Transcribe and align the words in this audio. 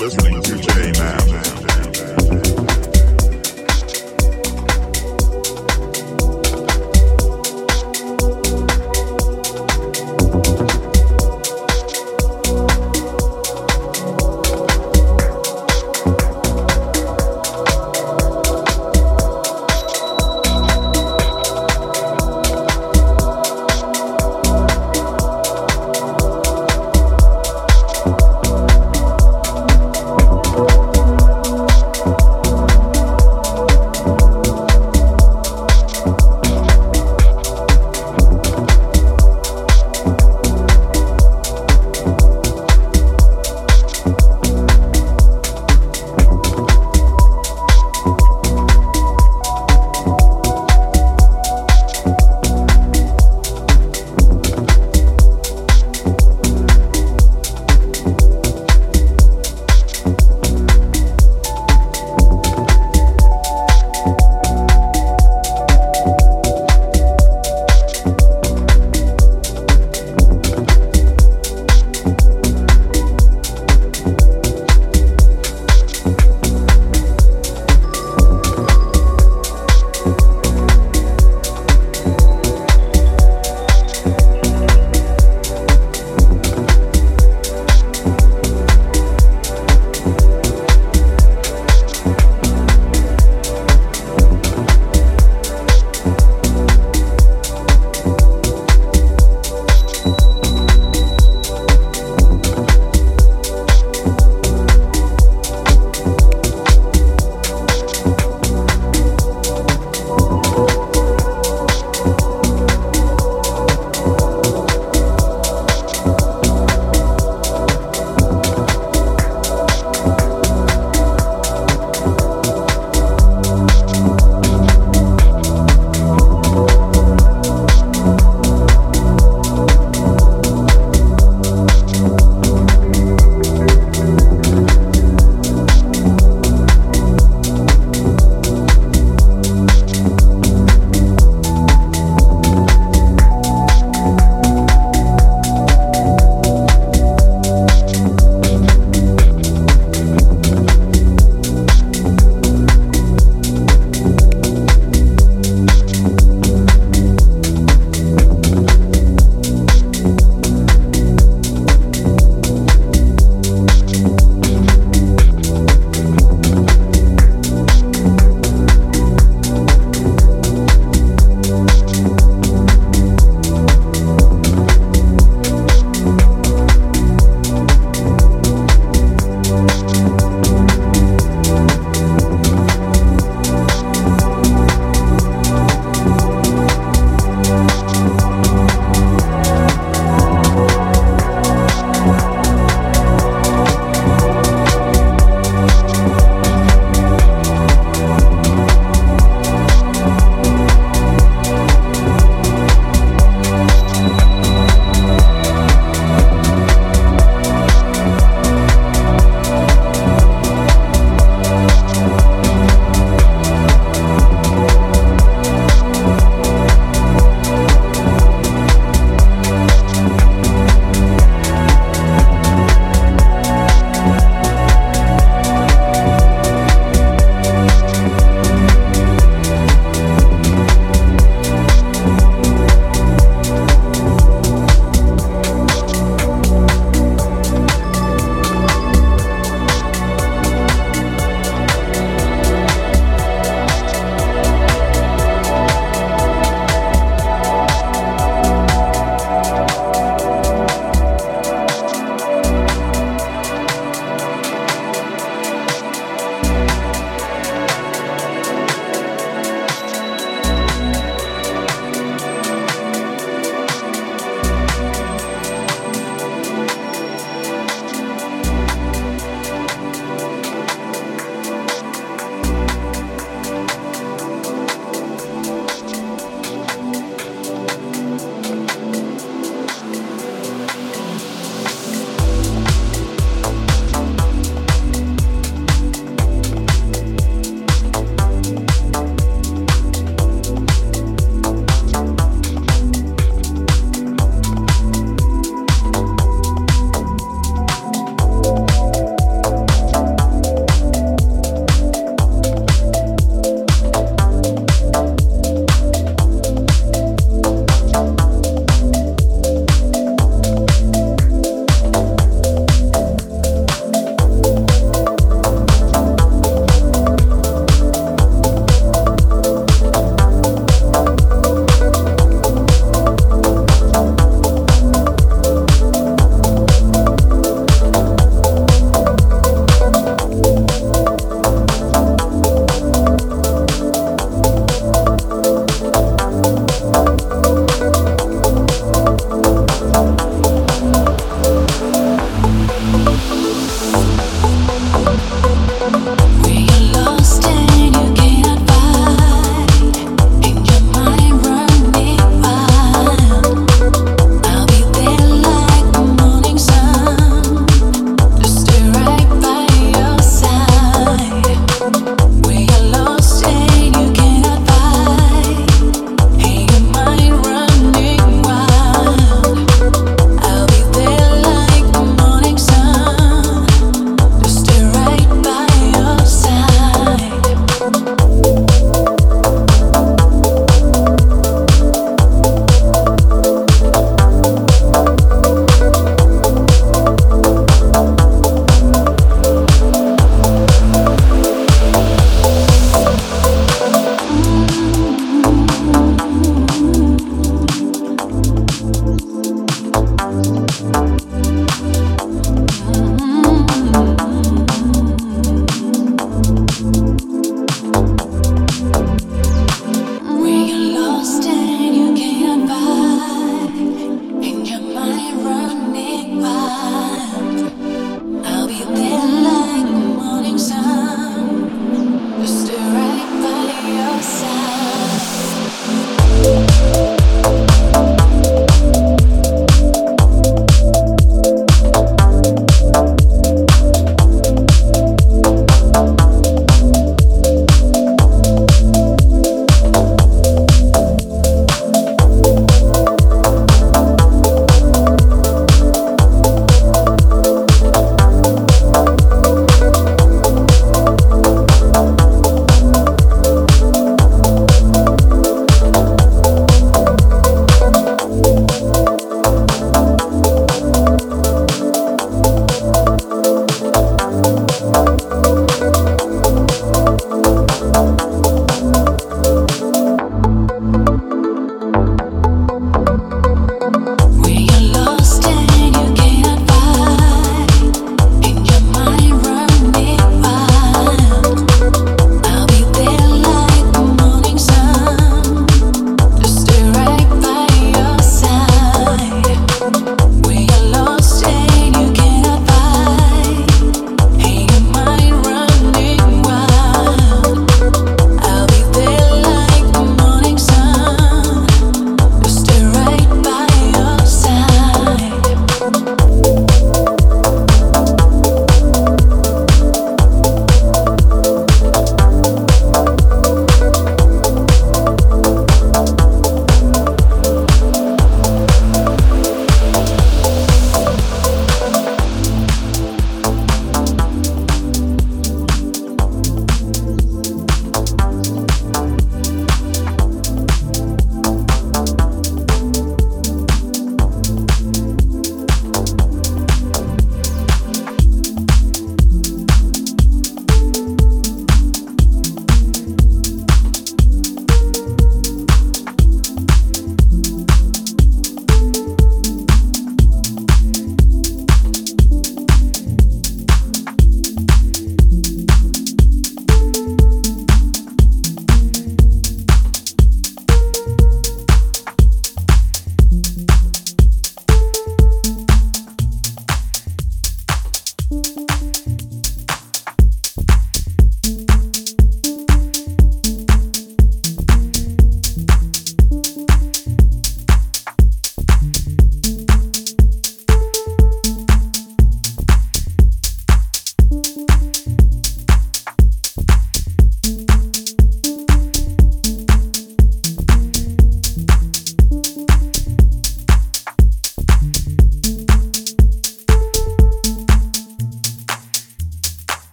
listening 0.00 0.40
to 0.42 0.56
J 0.58 0.92
Now. 0.92 2.71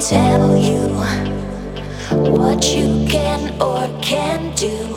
tell 0.00 0.56
you 0.56 0.88
what 2.32 2.74
you 2.74 3.06
can 3.06 3.60
or 3.60 3.86
can't 4.00 4.56
do. 4.56 4.94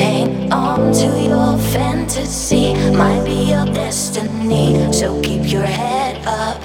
Hang 0.00 0.50
on 0.50 0.92
to 0.94 1.20
your 1.20 1.58
fantasy, 1.72 2.72
might 2.92 3.22
be 3.24 3.50
your 3.50 3.66
destiny. 3.66 4.90
So 4.92 5.20
keep 5.20 5.50
your 5.50 5.62
head 5.66 6.24
up. 6.26 6.60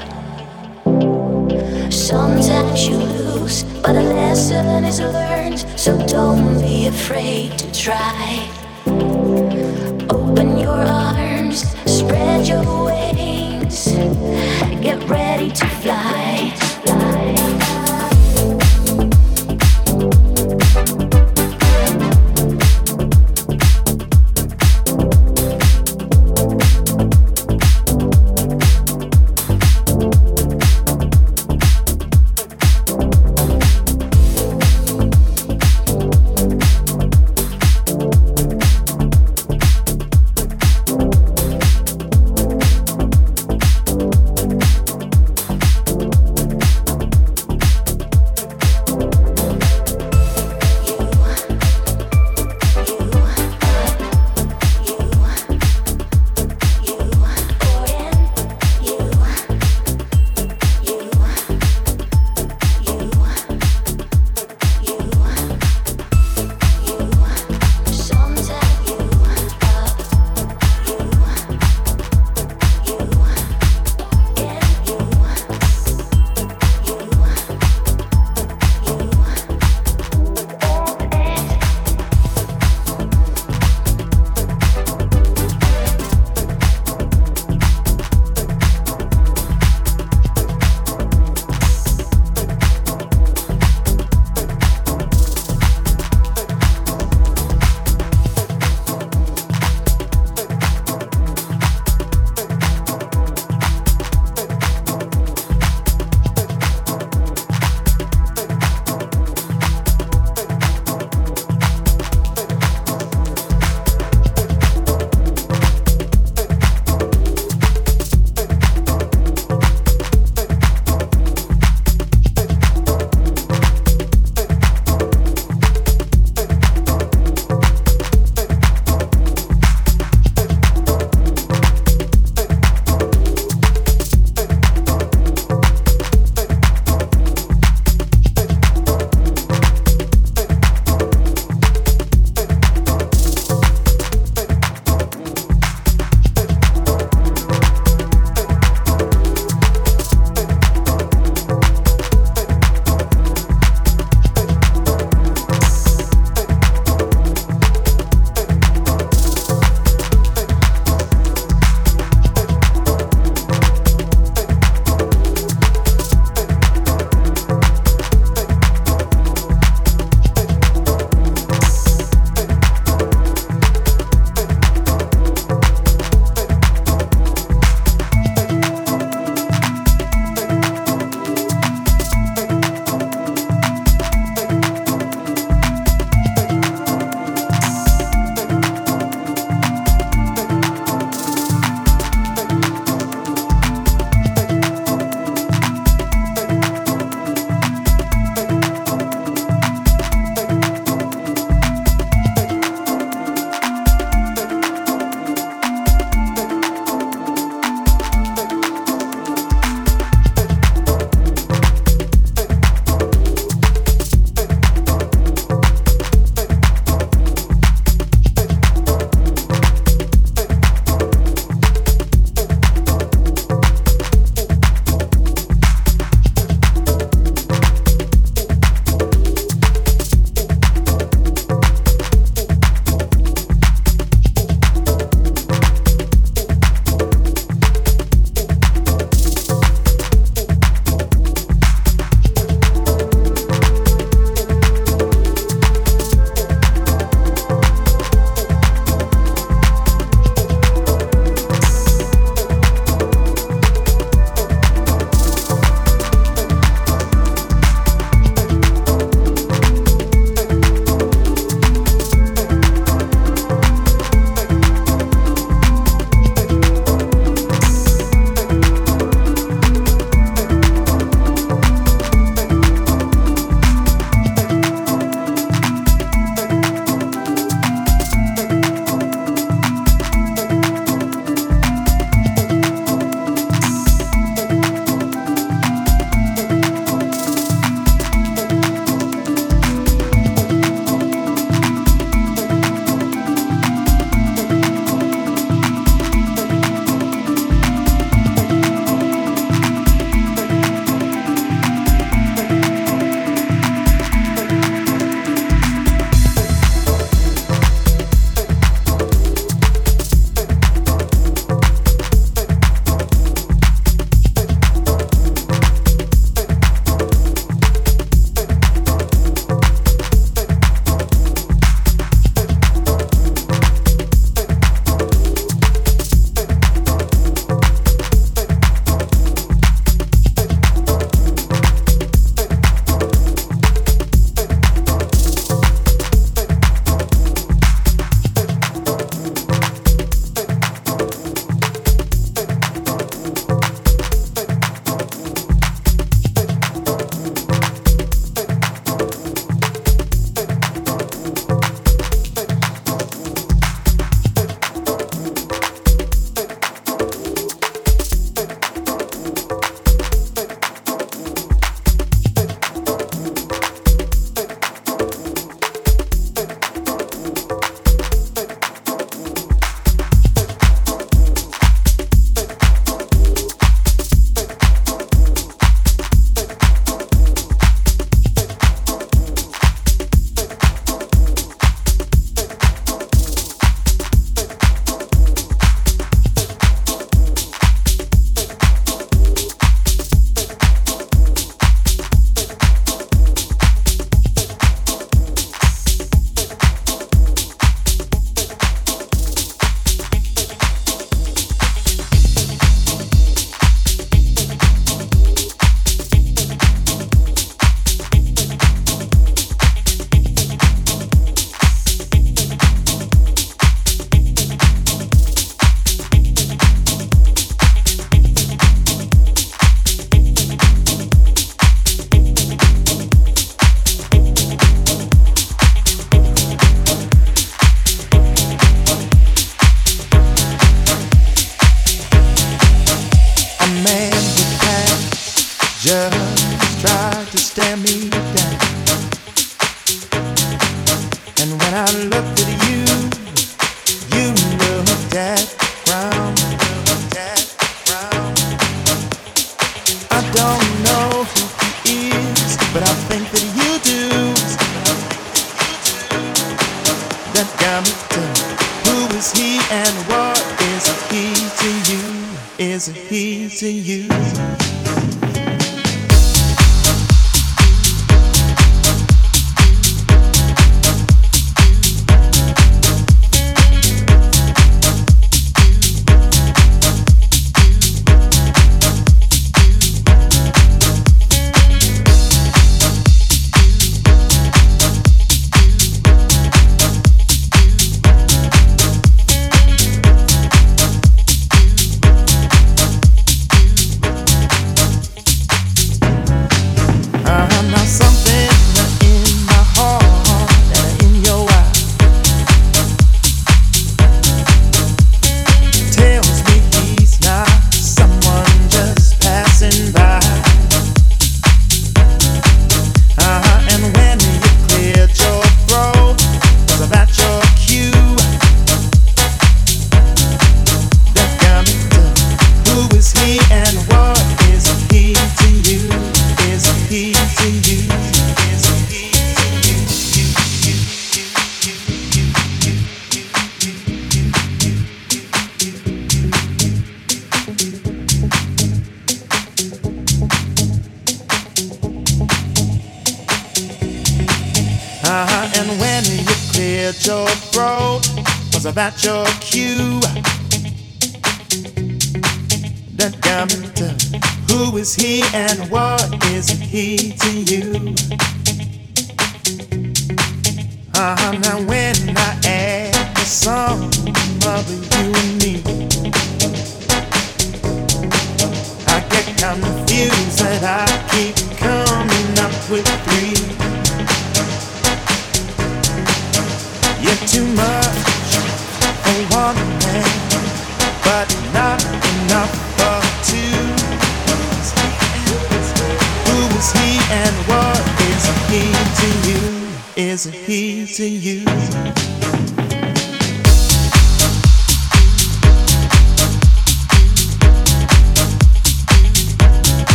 Sometimes 1.91 2.87
you 2.87 2.97
lose, 2.97 3.63
but 3.81 3.95
a 3.95 4.01
lesson 4.01 4.85
is 4.85 4.99
learned. 4.99 5.59
So 5.77 5.97
don't 6.07 6.61
be 6.61 6.87
afraid 6.87 7.57
to 7.59 7.71
try. 7.73 8.49
Open 10.09 10.57
your 10.57 10.81
arms, 10.85 11.65
spread 11.85 12.47
your 12.47 12.85
wings, 12.85 13.87
get 14.81 15.03
ready 15.09 15.51
to 15.51 15.65
fly. 15.65 16.53
fly. 16.85 17.44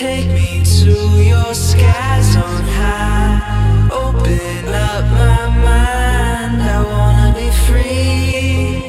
Take 0.00 0.28
me 0.28 0.64
to 0.64 0.94
your 1.22 1.52
skies 1.52 2.34
on 2.34 2.64
high. 2.64 3.90
Open 3.92 4.68
up 4.68 5.04
my 5.04 5.46
mind. 5.62 6.62
I 6.62 6.82
wanna 6.82 7.34
be 7.36 7.50
free. 7.66 8.80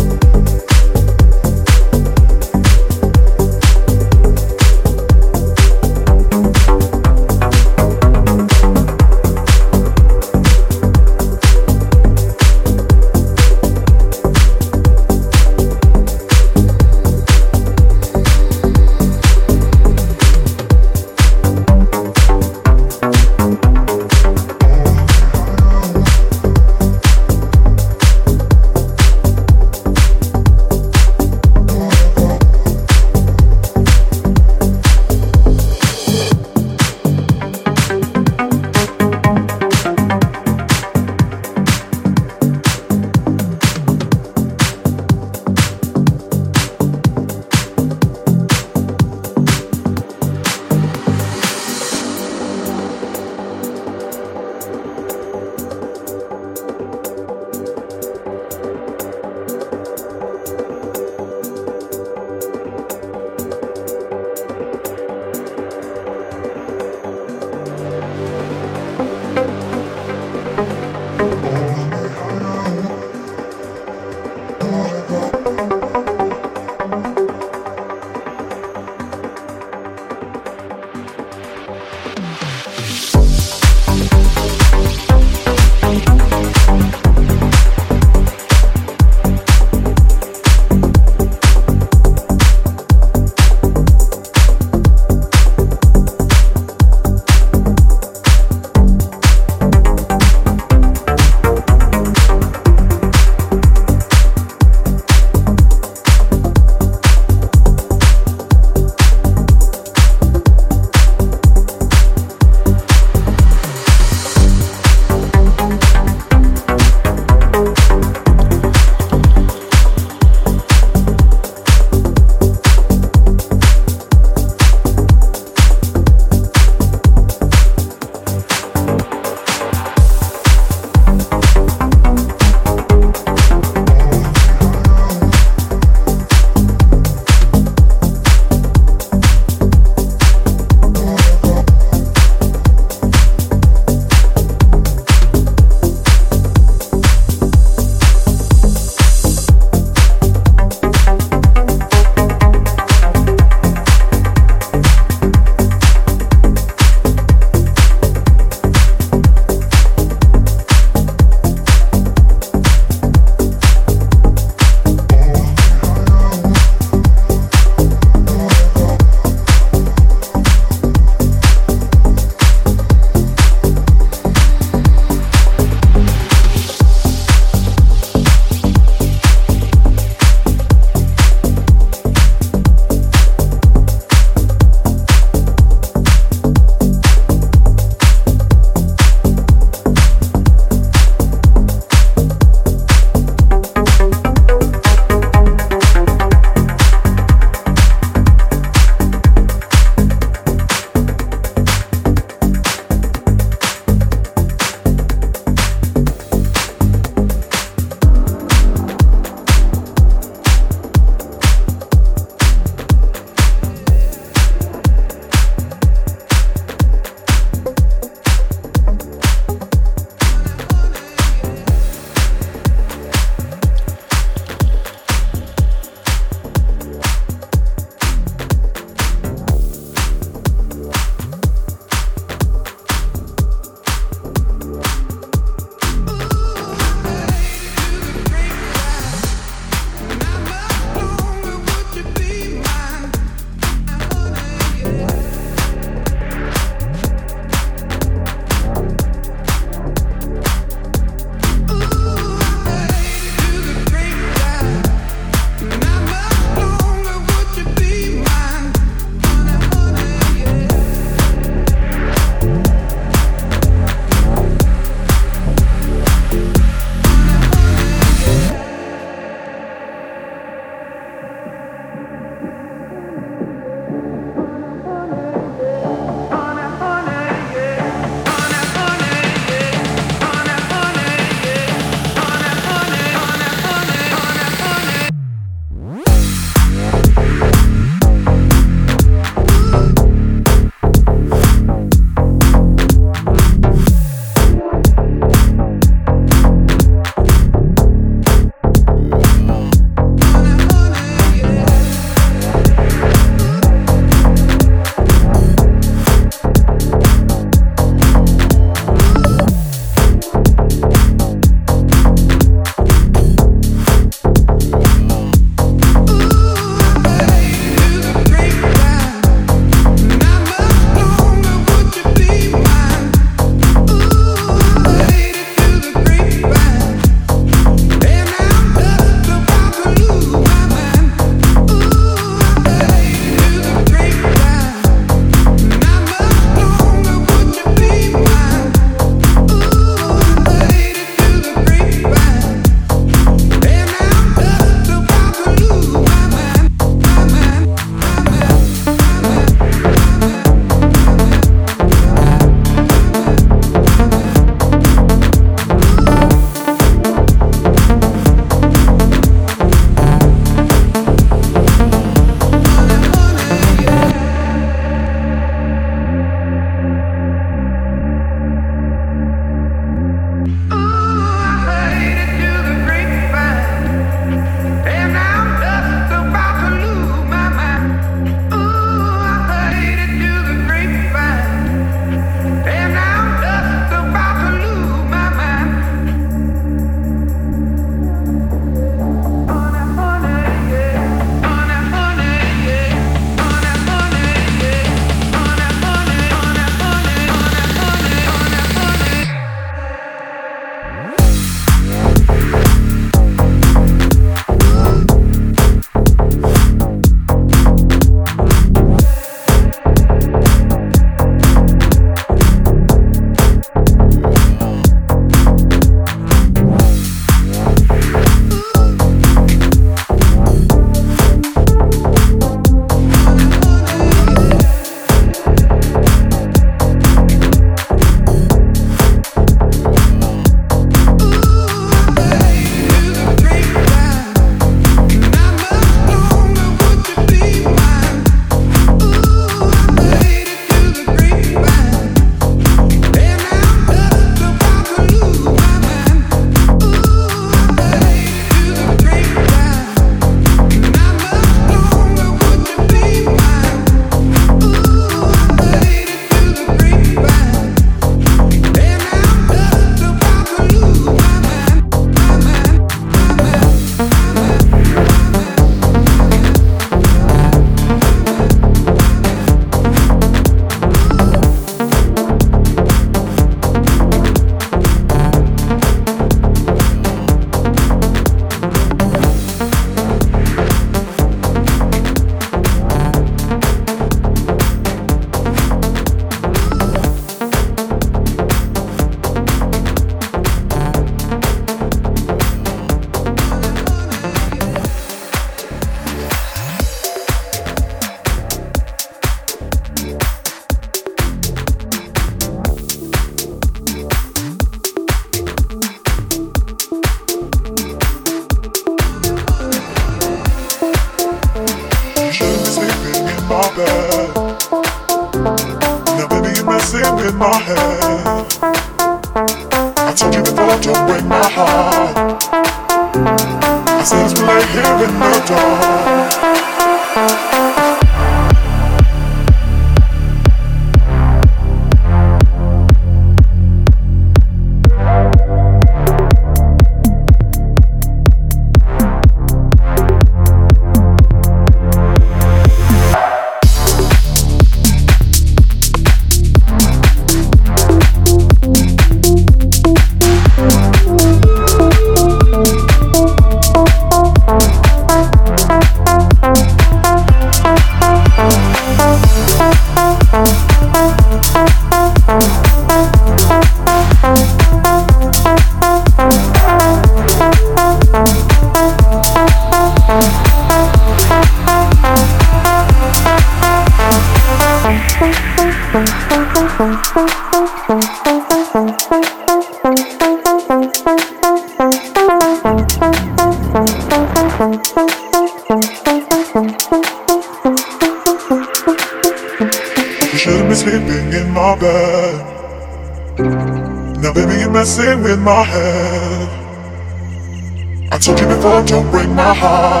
I 598.61 598.63
told 598.63 598.89
you 598.91 598.95
before, 598.95 599.01
don't 599.01 599.11
break 599.11 599.29
my 599.29 599.53
heart. 599.55 600.00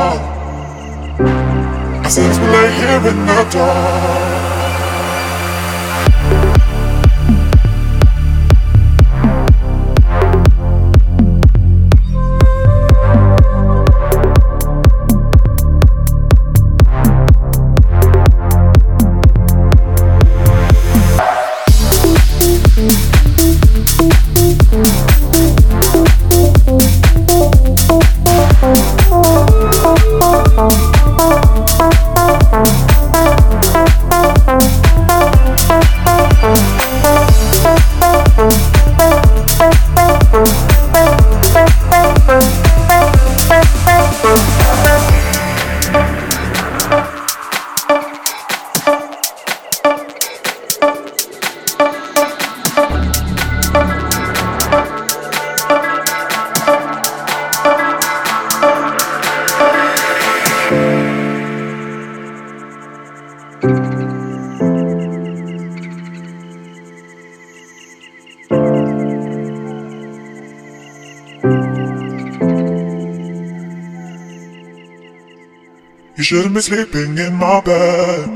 Be 76.53 76.59
sleeping 76.59 77.17
in 77.17 77.35
my 77.35 77.61
bed. 77.61 78.27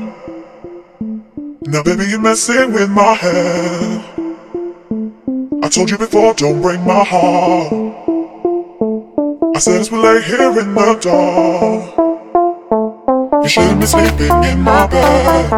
Now, 1.66 1.82
baby, 1.82 2.06
you're 2.06 2.18
messing 2.18 2.72
with 2.72 2.88
my 2.88 3.12
head. 3.12 4.04
I 5.62 5.68
told 5.68 5.90
you 5.90 5.98
before, 5.98 6.32
don't 6.32 6.62
break 6.62 6.80
my 6.80 7.04
heart. 7.04 7.72
I 9.54 9.58
said 9.58 9.82
as 9.82 9.90
we 9.92 9.98
lay 9.98 10.22
here 10.22 10.48
in 10.58 10.72
the 10.74 10.94
dark. 10.98 11.94
You 13.42 13.48
shouldn't 13.50 13.80
be 13.80 13.86
sleeping 13.86 14.44
in 14.44 14.62
my 14.62 14.86
bed. 14.86 15.50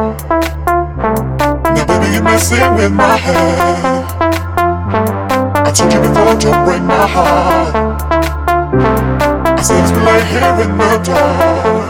Now, 1.76 1.86
baby, 1.86 2.12
you're 2.12 2.24
messing 2.24 2.74
with 2.74 2.92
my 2.92 3.16
head. 3.16 4.04
I 5.64 5.70
told 5.70 5.92
you 5.92 6.00
before, 6.00 6.34
don't 6.40 6.64
break 6.64 6.82
my 6.82 7.06
heart. 7.06 8.02
I 9.58 9.62
said 9.62 9.84
as 9.84 9.92
we 9.92 10.00
lay 10.00 10.24
here 10.26 10.56
in 10.66 10.76
the 10.76 10.98
dark. 11.04 11.87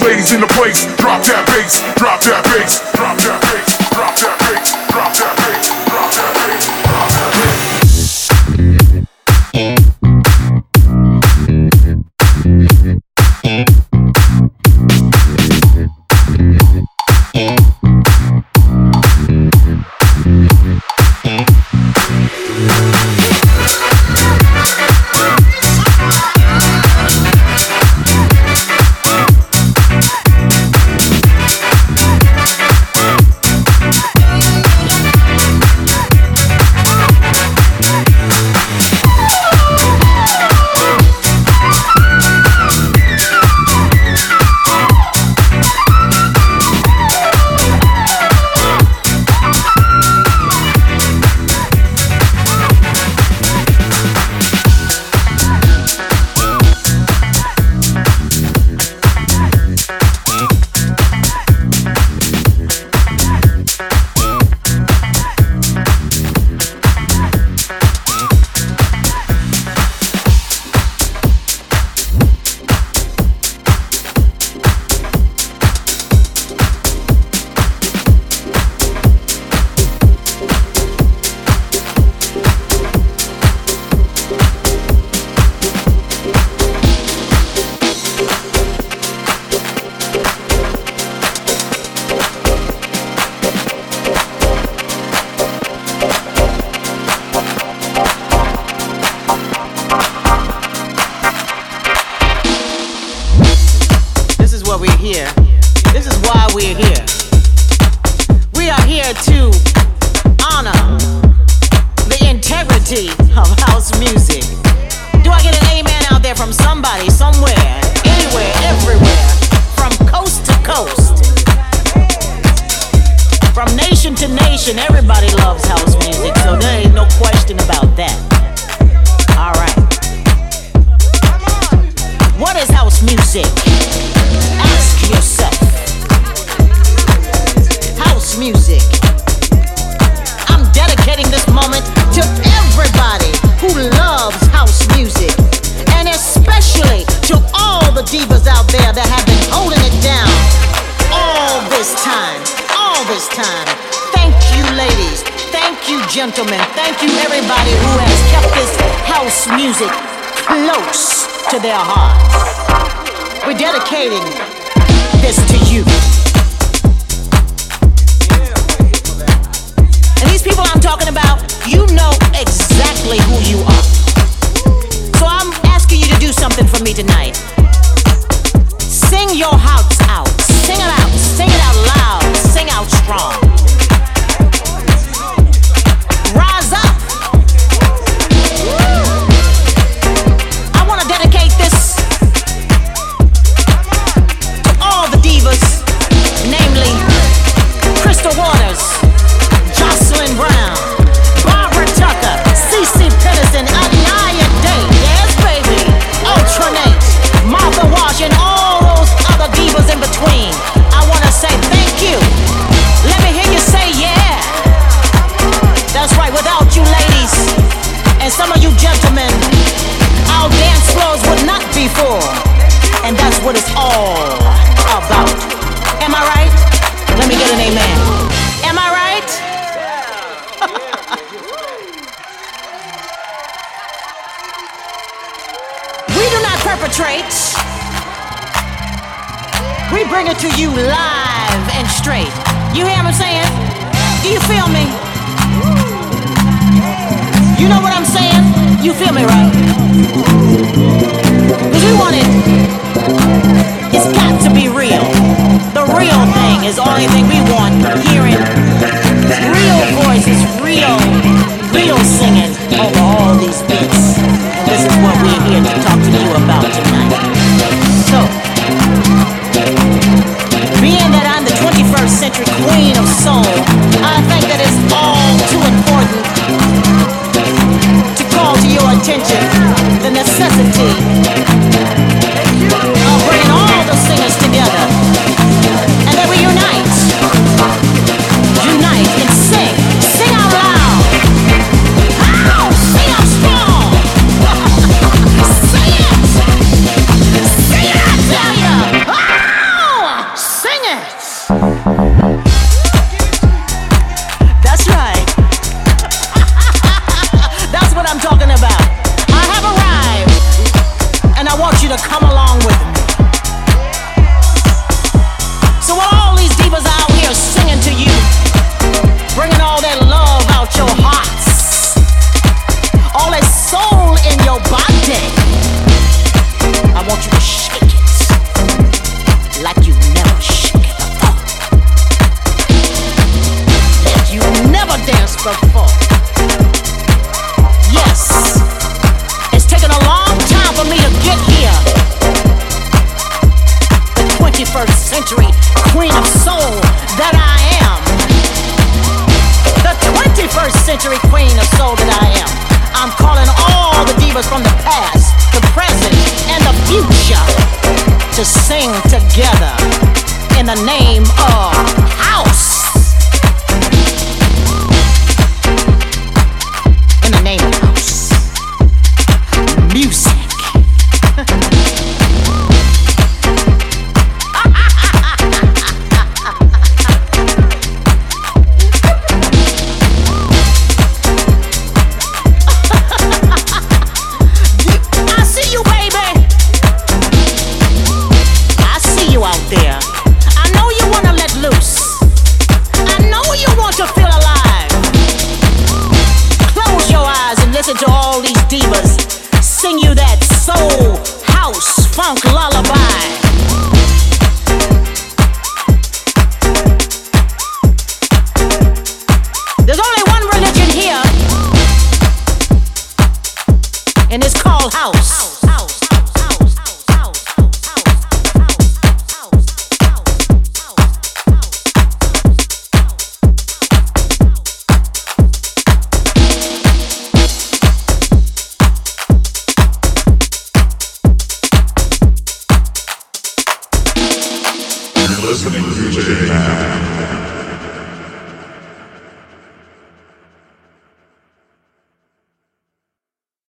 the 0.00 0.06
ladies 0.06 0.32
in 0.32 0.40
the 0.40 0.46
place. 0.48 0.84
Drop 0.96 1.22
that 1.24 1.46
bass, 1.46 1.80
drop 1.96 2.20
that 2.22 2.42
bass, 2.44 2.80
drop 2.96 3.16
that 3.18 3.40
bass, 3.42 3.76
drop 3.94 4.14
that 4.16 4.38
bass. 4.40 4.85